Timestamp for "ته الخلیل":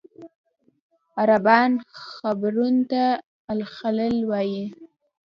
2.91-4.17